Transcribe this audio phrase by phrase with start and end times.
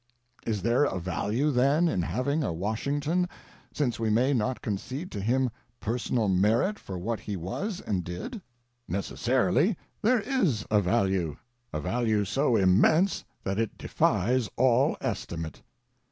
[0.47, 3.29] Is there a value, then, in having a Washington,
[3.71, 8.41] since we may not concede to him personal merit for what he was and did?*
[8.87, 11.37] Necessarily, there is a value—
[11.71, 15.61] a value so immense that it defies all estimate.